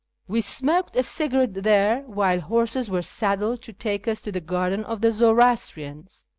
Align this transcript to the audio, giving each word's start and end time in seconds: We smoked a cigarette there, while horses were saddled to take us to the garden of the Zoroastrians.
We 0.27 0.41
smoked 0.41 0.95
a 0.95 1.03
cigarette 1.03 1.53
there, 1.61 2.01
while 2.07 2.39
horses 2.39 2.89
were 2.89 3.03
saddled 3.03 3.61
to 3.61 3.71
take 3.71 4.07
us 4.07 4.23
to 4.23 4.31
the 4.31 4.41
garden 4.41 4.83
of 4.83 5.01
the 5.01 5.11
Zoroastrians. 5.11 6.25